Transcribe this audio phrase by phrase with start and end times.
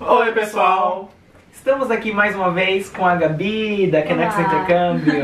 [0.00, 1.08] Oi, pessoal!
[1.52, 4.36] Estamos aqui mais uma vez com a Gabi da Kenex.
[4.36, 5.14] Intercâmbio.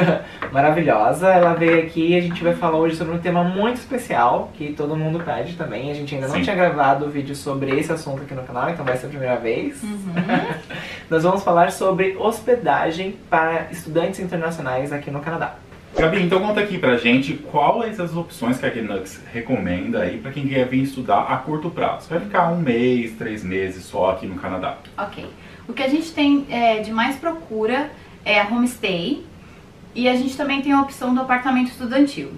[0.50, 1.28] Maravilhosa.
[1.28, 4.72] Ela veio aqui e a gente vai falar hoje sobre um tema muito especial que
[4.72, 5.90] todo mundo pede também.
[5.90, 6.42] A gente ainda não Sim.
[6.42, 9.82] tinha gravado vídeo sobre esse assunto aqui no canal, então vai ser a primeira vez.
[9.82, 10.14] Uhum.
[11.10, 15.56] Nós vamos falar sobre hospedagem para estudantes internacionais aqui no Canadá.
[15.98, 20.30] Gabi, então conta aqui pra gente quais as opções que a Knux recomenda aí pra
[20.30, 22.08] quem quer vir estudar a curto prazo.
[22.10, 24.76] Vai ficar um mês, três meses só aqui no Canadá.
[24.98, 25.24] Ok.
[25.66, 27.90] O que a gente tem é, de mais procura
[28.26, 29.24] é a homestay
[29.94, 32.32] e a gente também tem a opção do apartamento estudantil.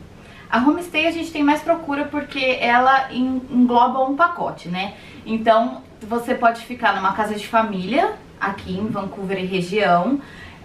[0.48, 4.94] A homestay a gente tem mais procura porque ela en- engloba um pacote, né?
[5.26, 10.20] Então você pode ficar numa casa de família aqui em Vancouver e região.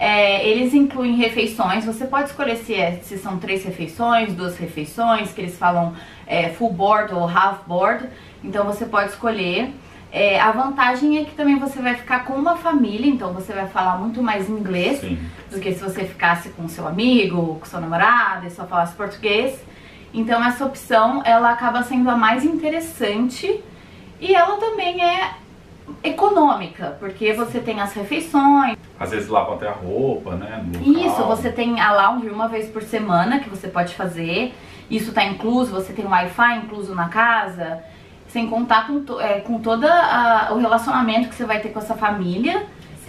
[0.06, 5.32] É, eles incluem refeições, você pode escolher se, é- se são três refeições, duas refeições,
[5.32, 5.94] que eles falam
[6.28, 8.10] é, full board ou half board.
[8.44, 9.74] Então você pode escolher.
[10.12, 13.66] É, a vantagem é que também você vai ficar com uma família, então você vai
[13.70, 15.18] falar muito mais inglês Sim.
[15.50, 19.58] do que se você ficasse com seu amigo, com seu namorado e só falasse português.
[20.14, 23.64] Então essa opção ela acaba sendo a mais interessante
[24.20, 25.32] e ela também é
[26.04, 28.78] econômica, porque você tem as refeições.
[29.00, 30.64] Às vezes lavam até a roupa, né?
[30.86, 34.54] Isso, você tem a lounge uma vez por semana que você pode fazer.
[34.90, 37.80] Isso tá incluso, você tem Wi-Fi incluso na casa.
[38.28, 39.86] Sem contar com, to- é, com todo
[40.52, 42.64] o relacionamento que você vai ter com essa família,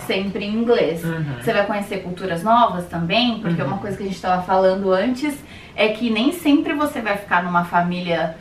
[0.07, 1.05] sempre em inglês.
[1.05, 1.25] Uhum.
[1.41, 3.69] Você vai conhecer culturas novas também, porque Uhum.
[3.69, 5.35] uma coisa que a gente estava falando antes
[5.77, 8.37] é que nem sempre você vai ficar numa família.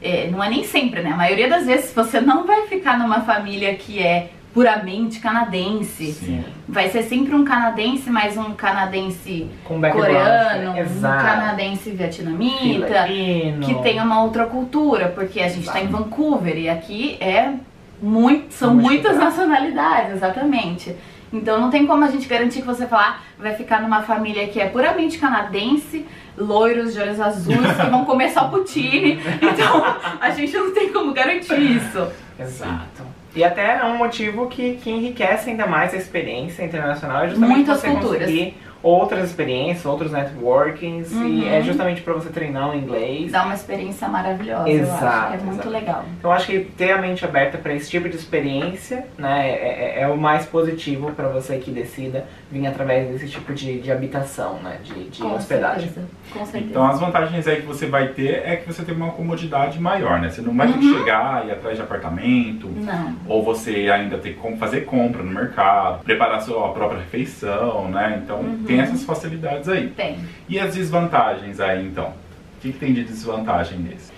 [0.00, 1.10] é, não é nem sempre, né?
[1.10, 6.12] A maioria das vezes você não vai ficar numa família que é puramente canadense.
[6.12, 6.44] Sim.
[6.68, 11.24] Vai ser sempre um canadense, mas um canadense coreano, um Exato.
[11.24, 13.66] canadense vietnamita, Filipino.
[13.66, 15.88] que tem uma outra cultura, porque a gente está em.
[15.88, 17.52] Vancouver e aqui é
[18.00, 19.24] muito, são muitas Multicultural.
[19.24, 20.96] nacionalidades, exatamente.
[21.32, 24.60] Então não tem como a gente garantir que você falar vai ficar numa família que
[24.60, 29.18] é puramente canadense, loiros de olhos azuis que vão comer só poutine.
[29.42, 29.84] Então
[30.20, 32.06] a gente não tem como garantir isso.
[32.38, 33.02] Exato.
[33.34, 37.54] E até é um motivo que, que enriquece ainda mais a experiência internacional, é justamente
[37.56, 38.20] Muitas você culturas.
[38.20, 41.48] conseguir outras experiências, outros networkings, e Uhum.
[41.48, 43.32] é justamente para você treinar o inglês.
[43.32, 45.34] Dá uma experiência maravilhosa, eu Exato, acho.
[45.34, 45.68] É muito exato.
[45.70, 46.04] legal.
[46.18, 49.94] Então eu acho que ter a mente aberta para esse tipo de experiência, né, é,
[49.98, 53.90] é- é o mais positivo para você que decida vir através desse tipo de, de
[53.92, 55.88] habitação, né, de, de Com hospedagem.
[55.88, 56.06] certeza.
[56.32, 56.64] Com certeza.
[56.70, 60.20] Então as vantagens aí que você vai ter é que você tem uma comodidade maior,
[60.20, 60.28] né?
[60.30, 60.98] Você não vai ter que Uhum.
[60.98, 63.14] chegar e ir atrás de apartamento, Não.
[63.26, 68.20] ou você ainda tem que fazer compra no mercado, preparar sua própria refeição, né?
[68.22, 68.64] Então Uhum.
[68.68, 69.88] Tem essas facilidades aí.
[69.90, 70.18] Tem.
[70.48, 72.08] E as desvantagens aí então?
[72.08, 74.12] O que, que tem de desvantagem nesse?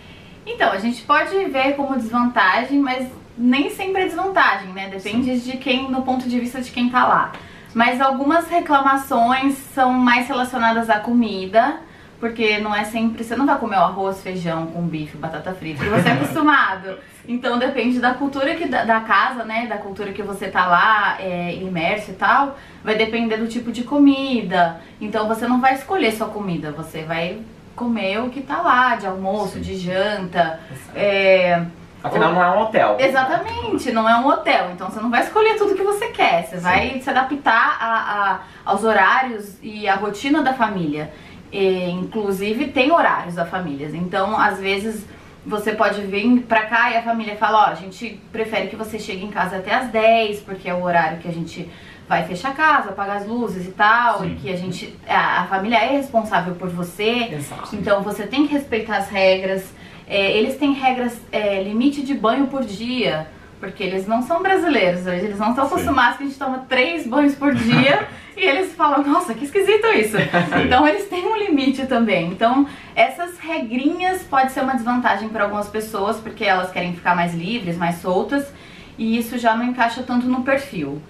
[0.46, 4.88] Então, a gente pode ver como desvantagem, mas nem sempre é desvantagem, né?
[4.88, 7.32] Depende de quem, no ponto de vista de quem tá lá.
[7.74, 11.78] Mas algumas reclamações são mais relacionadas à comida,
[12.20, 13.25] porque não é sempre.
[13.25, 16.98] Você não vai comer o arroz, feijão com bife, batata frita, que você é acostumado.
[17.28, 19.66] Então depende da cultura que, da, da casa, né?
[19.66, 22.56] Da cultura que você tá lá, é, imerso e tal.
[22.82, 24.80] Vai depender do tipo de comida.
[25.00, 27.41] Então você não vai escolher sua comida, você vai
[27.76, 29.60] comer o que tá lá, de almoço, Sim.
[29.60, 30.59] de janta.
[30.94, 31.62] É,
[32.03, 32.97] Afinal, não é um hotel.
[32.98, 36.56] Exatamente, não é um hotel, então você não vai escolher tudo que você quer, você
[36.56, 41.12] vai se adaptar a, a- aos horários e à rotina da família.
[41.52, 45.04] E, inclusive tem horários da família, então às vezes
[45.44, 48.98] você pode vir pra cá e a família fala, ó, a gente prefere que você
[48.98, 51.68] chegue em casa até às 10, porque é o horário que a gente
[52.08, 54.32] vai fechar a casa, apagar as luzes e tal, Sim.
[54.32, 57.74] e que a gente, a, a família é responsável por você, Exato.
[57.74, 59.72] então você tem que respeitar as regras.
[60.08, 63.28] É, eles têm regras, é, limite de banho por dia,
[63.60, 67.36] porque eles não são brasileiros, eles não estão acostumados que a gente toma três banhos
[67.36, 68.08] por dia
[68.40, 70.16] e eles falam, nossa, que esquisito isso.
[70.64, 72.28] Então eles têm um limite também.
[72.28, 77.34] Então essas regrinhas pode ser uma desvantagem para algumas pessoas, porque elas querem ficar mais
[77.34, 78.50] livres, mais soltas,
[78.96, 81.00] e isso já não encaixa tanto no perfil.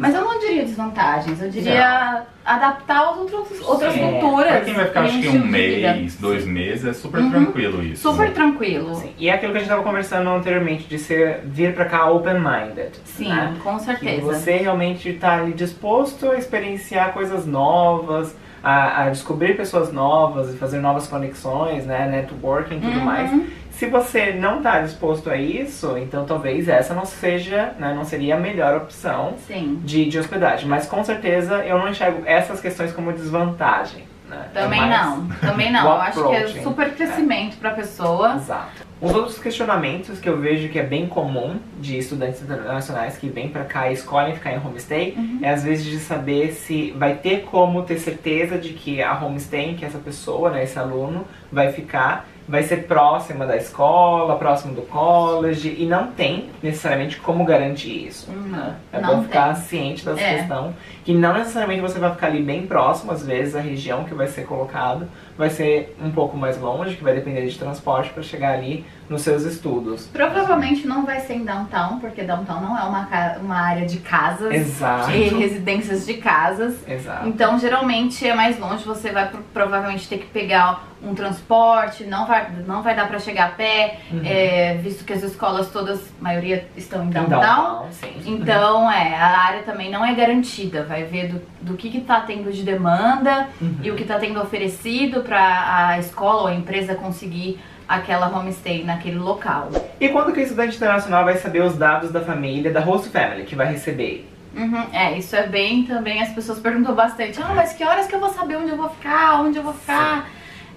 [0.00, 4.00] Mas eu não diria desvantagens, eu diria adaptar aos outros, outras Sim.
[4.00, 4.50] culturas.
[4.50, 7.30] Pra quem vai ficar e acho que um mês, dois meses, é super Uhum.
[7.30, 8.10] tranquilo isso.
[8.10, 8.34] Super né?
[8.34, 8.94] tranquilo.
[8.94, 9.12] Sim.
[9.18, 12.92] E é aquilo que a gente estava conversando anteriormente, de ser, vir pra cá open-minded.
[13.04, 13.54] Sim, né?
[13.62, 14.22] com Que certeza.
[14.22, 20.56] você realmente está ali disposto a experienciar coisas novas, a, a descobrir pessoas novas e
[20.56, 22.08] fazer novas conexões, né?
[22.10, 23.04] Networking e tudo Uhum.
[23.04, 23.30] mais.
[23.72, 28.36] Se você não está disposto a isso, então talvez essa não seja, né, não seria
[28.36, 29.80] a melhor opção Sim.
[29.84, 30.68] de, de hospedagem.
[30.68, 34.04] Mas com certeza eu não enxergo essas questões como desvantagem.
[34.28, 34.46] Né?
[34.54, 35.84] É Também mais não, também não.
[35.84, 36.60] Eu acho que é super crescimento pra pessoa.
[36.60, 36.62] Approach.
[36.62, 38.34] super crescimento pra pessoa.
[38.36, 38.90] Exato.
[39.00, 43.48] Os outros questionamentos que eu vejo que é bem comum de estudantes internacionais que vêm
[43.48, 47.44] pra cá e escolhem ficar em homestay é às vezes de saber se vai ter
[47.44, 52.28] como ter certeza de que a homestay, que essa pessoa, né, esse aluno, vai ficar,
[52.50, 58.28] vai ser próxima da escola, próximo do college e não tem necessariamente como garantir isso.
[58.30, 59.62] Não, É não bom ficar tem.
[59.62, 60.38] ciente dessa É.
[60.38, 60.74] questão,
[61.04, 64.26] que não necessariamente você vai ficar ali bem próximo, às vezes a região que vai
[64.26, 65.06] ser colocado
[65.38, 69.22] vai ser um pouco mais longe, que vai depender de transporte para chegar ali nos
[69.22, 70.08] seus estudos.
[70.12, 73.08] Provavelmente não vai ser em downtown, porque downtown não é uma,
[73.40, 75.10] uma área de casas Exato.
[75.12, 76.76] e residências de casas.
[76.88, 77.28] Exato.
[77.28, 82.26] Então, geralmente é mais longe, você vai pro- provavelmente ter que pegar um transporte, não
[82.26, 84.20] vai, não vai dar pra chegar a pé, Uhum.
[84.24, 87.88] é, visto que as escolas todas, a maioria estão em downtown.
[87.90, 88.12] sim.
[88.26, 92.20] Então, é, a área também não é garantida, vai ver do, do que, que tá
[92.20, 93.76] tendo de demanda Uhum.
[93.82, 97.58] e o que tá tendo oferecido pra a escola ou a empresa conseguir
[97.88, 99.68] aquela homestay naquele local.
[99.98, 103.44] E quando que o estudante internacional vai saber os dados da família, da host family,
[103.44, 104.28] que vai receber?
[104.54, 108.14] Uhum, é, isso é bem também, as pessoas perguntam bastante, ah, mas que horas que
[108.14, 110.28] eu vou saber onde eu vou ficar, onde eu vou ficar?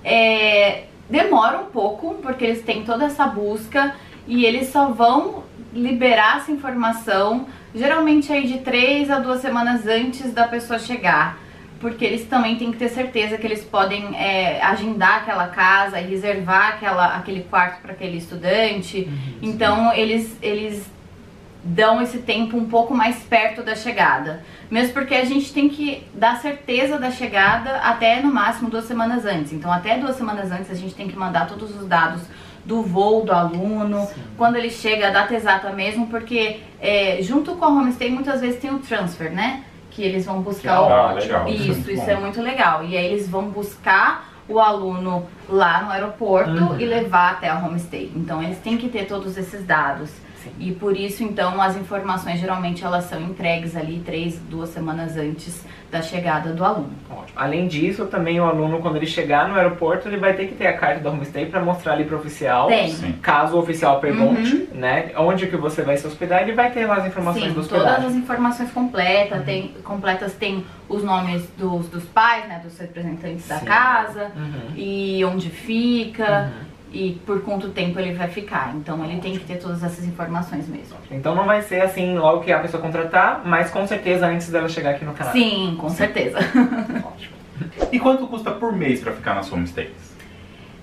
[0.04, 3.96] É, demora um pouco, porque eles têm toda essa busca
[4.28, 10.34] e eles só vão liberar essa informação, geralmente aí de três a duas semanas antes
[10.34, 11.38] da pessoa chegar.
[11.80, 16.08] Porque eles também têm que ter certeza que eles podem é, agendar aquela casa e
[16.08, 19.10] reservar aquela, aquele quarto para aquele estudante.
[19.42, 20.90] Então eles, eles
[21.64, 24.44] dão esse tempo um pouco mais perto da chegada.
[24.70, 29.26] Mesmo porque a gente tem que dar certeza da chegada até no máximo duas semanas
[29.26, 29.54] antes.
[29.54, 32.22] Então, até duas semanas antes, a gente tem que mandar todos os dados
[32.66, 34.08] do voo do aluno,
[34.38, 38.60] quando ele chega, a data exata mesmo, porque é, junto com a homestay muitas vezes
[38.60, 39.64] tem o transfer, né?
[39.92, 41.48] Que eles vão buscar o, Ah, legal.
[41.48, 42.84] isso, isso é muito legal.
[42.84, 46.80] E aí eles vão buscar o aluno lá no aeroporto Uhum.
[46.80, 48.12] e levar até a homestay.
[48.16, 50.10] Então eles têm que ter todos esses dados.
[50.60, 55.66] E por isso, então, as informações geralmente elas são entregues ali três, duas semanas antes
[55.92, 56.90] da chegada do aluno.
[57.10, 57.28] Ótimo.
[57.36, 60.66] Além disso, também o aluno, quando ele chegar no aeroporto, ele vai ter que ter
[60.66, 62.68] a carta da homestay para mostrar ali pro oficial.
[62.68, 62.90] Tem.
[62.92, 63.12] Sim.
[63.22, 66.96] Caso o oficial pergunte, né, onde que você vai se hospedar, ele vai ter lá
[66.98, 68.08] as informações Sim, do todas hospedagem.
[68.08, 73.60] as informações completas, tem, completas tem os nomes dos, dos pais, né, dos representantes da
[73.60, 73.66] Sim.
[73.66, 74.74] casa, Uhum.
[74.76, 76.73] e onde fica, Uhum.
[76.94, 78.74] E por quanto tempo ele vai ficar.
[78.76, 80.96] Então ele tem que ter todas essas informações mesmo.
[81.12, 84.70] Então não vai ser assim logo que a pessoa contratar, mas com certeza antes dela
[84.70, 85.34] chegar aqui no canal.
[85.34, 86.38] Sim, com certeza.
[86.38, 87.34] Ótimo.
[87.92, 90.14] E quanto custa por mês pra ficar nas homestays?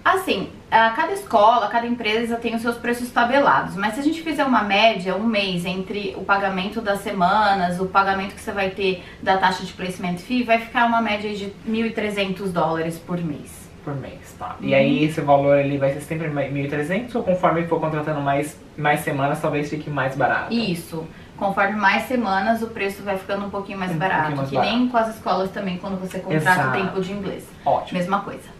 [0.04, 4.22] Assim, a cada escola, cada empresa tem os seus preços tabelados, mas se a gente
[4.22, 8.70] fizer uma média, um mês entre o pagamento das semanas, o pagamento que você vai
[8.70, 13.69] ter da taxa de placement fee, vai ficar uma média de 1.300 dólares por mês.
[13.84, 14.56] Por mês, tá.
[14.60, 14.68] Uhum.
[14.68, 19.00] E aí esse valor ele vai ser sempre 1.300 ou conforme for contratando mais, mais
[19.00, 20.52] semanas, talvez fique mais barato?
[20.52, 21.06] Isso.
[21.36, 24.16] Conforme mais semanas, o preço vai ficando um pouquinho mais Um barato.
[24.34, 24.76] pouquinho mais que barato.
[24.76, 26.78] nem com as escolas também, quando você contrata o Exato.
[26.78, 27.48] tempo de inglês.
[27.64, 27.98] Ótimo.
[27.98, 28.59] Mesma coisa.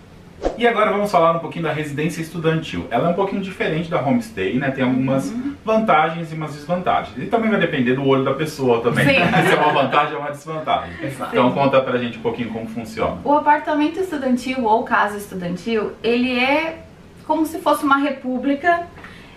[0.57, 2.87] E agora vamos falar um pouquinho da residência estudantil.
[2.91, 4.71] Ela é um pouquinho diferente da homestay, né?
[4.71, 5.55] Tem algumas Uhum.
[5.65, 7.17] vantagens e umas desvantagens.
[7.19, 9.05] E também vai depender do olho da pessoa também.
[9.07, 9.15] Sim.
[9.49, 10.93] Se é uma vantagem ou uma desvantagem.
[11.03, 11.31] Exato.
[11.33, 13.19] Então conta pra gente um pouquinho como funciona.
[13.25, 16.79] O apartamento estudantil ou casa estudantil, ele é
[17.27, 18.87] como se fosse uma república.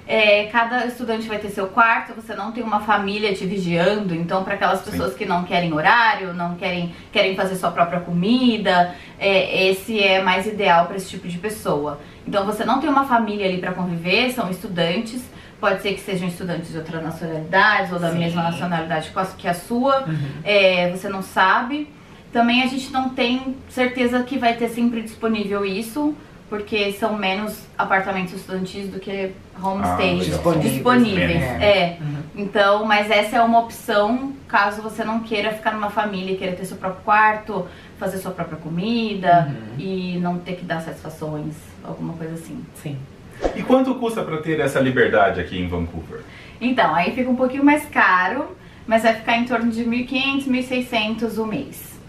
[0.06, 4.44] É, cada estudante vai ter seu quarto, você não tem uma família te vigiando, então
[4.44, 4.92] para aquelas Sim.
[4.92, 10.22] pessoas que não querem horário, não querem, querem fazer sua própria comida, é, esse é
[10.22, 12.02] mais ideal para esse tipo de pessoa.
[12.28, 15.22] Então você não tem uma família ali para conviver, são estudantes,
[15.60, 18.20] pode ser que sejam estudantes de outra nacionalidade ou da Sim.
[18.20, 20.18] mesma nacionalidade que a sua, Uhum.
[20.44, 21.90] é, você não sabe.
[22.34, 26.14] Também a gente não tem certeza que vai ter sempre disponível isso,
[26.54, 31.40] porque são menos apartamentos estudantis do que homestays Ah, Disponíveis, disponíveis.
[31.40, 31.60] né?
[31.64, 31.98] É.
[32.00, 32.18] Uhum.
[32.36, 36.64] Então, mas essa é uma opção caso você não queira ficar numa família, queira ter
[36.66, 37.68] seu próprio quarto,
[37.98, 39.80] fazer sua própria comida Uhum.
[39.80, 42.64] e não ter que dar satisfações, alguma coisa assim.
[42.76, 43.00] Sim.
[43.56, 46.22] E quanto custa pra ter essa liberdade aqui em Vancouver?
[46.62, 48.56] Então, aí fica um pouquinho mais caro,
[48.86, 52.00] mas vai ficar em torno de 1.500, 1.600 o mês.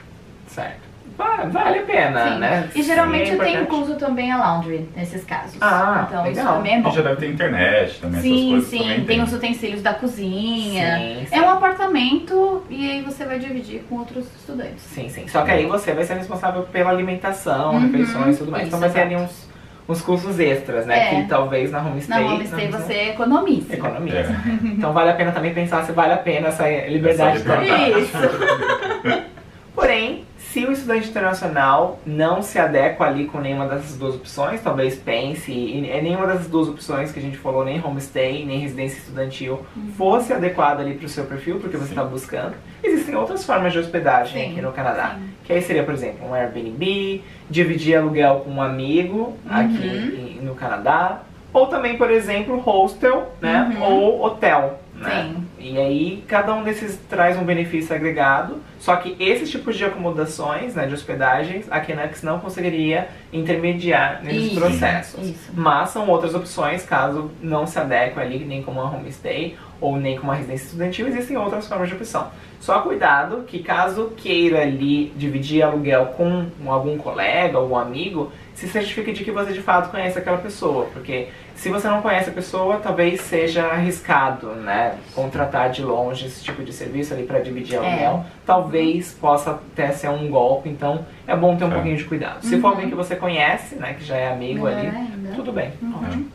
[0.49, 0.83] Certo.
[1.17, 2.39] Va- Vale a pena, Sim.
[2.39, 2.69] né?
[2.75, 3.63] E geralmente Sim, é tem importante.
[3.83, 5.57] incluso também a laundry nesses casos.
[5.61, 6.57] Ah, então isso legal.
[6.57, 6.91] também é E bom.
[6.91, 10.99] já deve ter internet também, essas Sim, coisas sim, também tem os utensílios da cozinha.
[10.99, 11.37] Sim, sim.
[11.37, 14.83] É um apartamento e aí você vai dividir com outros estudantes.
[14.83, 15.29] Sim, sim.
[15.29, 18.63] Só que aí você vai ser responsável pela alimentação, Uhum, refeições e tudo mais.
[18.67, 19.49] isso, então vai ter ali uns,
[19.89, 20.99] uns custos extras, né?
[20.99, 21.23] É.
[21.23, 22.25] Que talvez na Na homestay...
[22.25, 23.73] homestay não- você economiza.
[23.75, 24.17] Economiza.
[24.19, 24.27] É.
[24.65, 28.01] Então vale a pena também pensar se vale a pena essa liberdade Essa liberdade.
[28.01, 29.25] Isso.
[29.75, 30.24] Porém,
[30.55, 35.51] Se o estudante internacional não se adequa ali com nenhuma dessas duas opções, talvez pense,
[35.51, 39.67] e é nenhuma dessas duas opções que a gente falou, nem homestay, nem residência estudantil,
[39.77, 39.89] Uhum.
[39.99, 42.55] fosse adequada ali para o seu perfil, porque você está buscando.
[42.85, 45.17] Existem outras formas de hospedagem Sim, aqui no Canadá.
[45.19, 45.29] sim.
[45.43, 47.21] Que aí seria, por exemplo, um Airbnb,
[47.51, 50.47] dividir aluguel com um amigo aqui Uhum.
[50.47, 51.23] no Canadá.
[51.53, 53.75] Ou também, por exemplo, hostel, né?
[53.77, 53.83] Uhum.
[53.93, 55.35] Ou hotel, né?
[55.59, 58.61] E aí, cada um desses traz um benefício agregado.
[58.79, 64.53] Só que esses tipos de acomodações, né, de hospedagens, a Kenex não conseguiria intermediar nesses
[64.53, 64.61] Isso.
[64.61, 65.29] processos.
[65.29, 65.53] Isso.
[65.55, 70.17] Mas são outras opções, caso não se adeque ali, nem como uma homestay ou nem
[70.17, 72.31] como uma residência estudantil, existem outras formas de opção.
[72.61, 79.13] Só cuidado que caso queira ali dividir aluguel com algum colega, algum amigo, se certifique
[79.13, 82.77] de que você de fato conhece aquela pessoa, porque se você não conhece a pessoa,
[82.83, 88.25] talvez seja arriscado, né, contratar de longe esse tipo de serviço ali para dividir aluguel.
[88.45, 91.75] Talvez possa até ser um golpe, então é bom ter um É.
[91.75, 92.43] pouquinho de cuidado.
[92.43, 95.31] Se for alguém que você conhece, né, que já é amigo Melhor ali, ainda.
[95.37, 95.73] tudo bem.
[96.03, 96.27] Ótimo.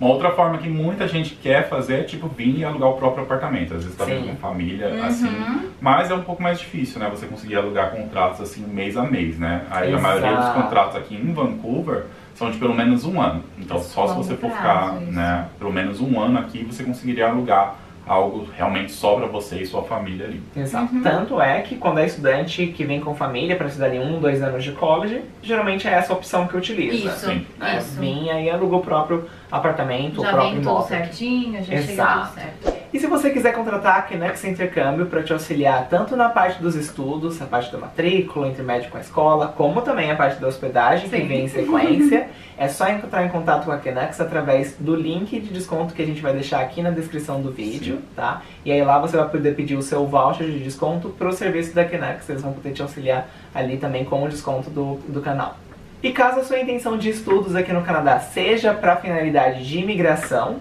[0.00, 3.22] Uma outra forma que muita gente quer fazer é tipo vir e alugar o próprio
[3.22, 3.74] apartamento.
[3.74, 5.04] Às vezes tá com família, Uhum.
[5.04, 5.70] assim.
[5.80, 7.08] Mas é um pouco mais difícil, né?
[7.08, 9.62] Você conseguir alugar contratos assim mês a mês, né?
[9.70, 10.02] Aí a Exato.
[10.02, 13.44] maioria dos contratos aqui em Vancouver são de pelo menos um ano.
[13.58, 17.76] Então só se você for ficar, né, pelo menos um ano aqui, você conseguiria alugar
[18.06, 20.42] algo realmente só pra você e sua família ali.
[20.56, 20.94] Exato.
[20.94, 21.02] Uhum.
[21.02, 24.42] Tanto é que quando é estudante que vem com família para estudar ali um, dois
[24.42, 27.08] anos de college, geralmente é essa opção que utiliza.
[27.08, 27.46] Isso, Sim.
[27.78, 28.00] Isso.
[28.00, 32.26] Vem aí aluga o próprio apartamento, o Já próprio vem tudo certinho, já chega Exato.
[32.26, 32.71] tudo certo.
[32.92, 36.74] E se você quiser contratar a Kinex Intercâmbio para te auxiliar tanto na parte dos
[36.74, 41.08] estudos, a parte da matrícula, intermédio com a escola, como também a parte da hospedagem,
[41.08, 41.26] que Sim.
[41.26, 45.48] vem em sequência, é só entrar em contato com a Kinex através do link de
[45.54, 48.42] desconto que a gente vai deixar aqui na descrição do vídeo, tá?
[48.62, 51.86] E aí lá você vai poder pedir o seu voucher de desconto pro serviço da
[51.86, 55.56] Kinex, eles vão poder te auxiliar ali também com o desconto do, do canal.
[56.02, 60.60] E caso a sua intenção de estudos aqui no Canadá seja para finalidade de imigração,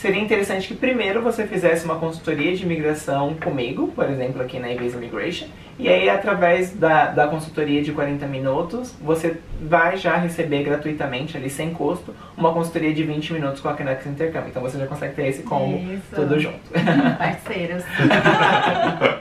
[0.00, 4.72] seria interessante que primeiro você fizesse uma consultoria de imigração comigo, por exemplo, aqui na
[4.72, 5.46] Ibis Immigration,
[5.78, 11.50] e aí através da, da consultoria de 40 minutos, você vai já receber gratuitamente, ali
[11.50, 14.48] sem custo, uma consultoria de 20 minutos com a Kinex Intercâmbio.
[14.48, 16.14] Então você já consegue ter esse combo Isso.
[16.14, 16.58] tudo junto.
[17.18, 17.84] Parceiros.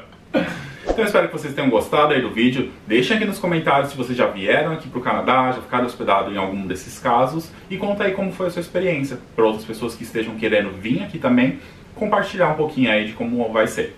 [0.99, 2.73] Então eu espero que vocês tenham gostado aí do vídeo.
[2.85, 6.37] Deixem aqui nos comentários se vocês já vieram aqui pro Canadá, já ficaram hospedados em
[6.37, 7.49] algum desses casos.
[7.69, 9.17] E conta aí como foi a sua experiência.
[9.33, 11.59] Para outras pessoas que estejam querendo vir aqui também,
[11.95, 13.95] compartilhar um pouquinho aí de como vai ser.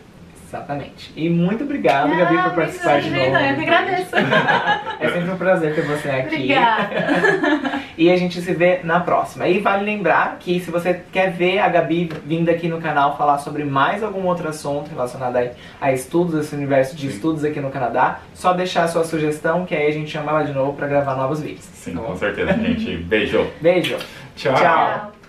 [0.52, 1.14] Exatamente.
[1.16, 3.24] E muito obrigado, Gabi, por participar de novo.
[3.24, 4.12] Eu que agradeço.
[5.00, 6.36] É sempre um prazer ter você aqui.
[6.36, 7.82] Obrigada.
[7.98, 9.48] E a gente se vê na próxima.
[9.48, 13.38] E vale lembrar que se você quer ver a Gabi vindo aqui no canal falar
[13.38, 17.16] sobre mais algum outro assunto relacionado a, a estudos, esse universo de Sim.
[17.16, 20.44] estudos aqui no Canadá, só deixar a sua sugestão que aí a gente chama ela
[20.44, 21.66] de novo para gravar novos vídeos.
[21.74, 22.98] Sim, Tá com certeza, gente.
[22.98, 23.46] Beijo.
[23.62, 23.98] Beijo.
[24.36, 24.56] Tchau.
[24.56, 25.21] Tchau.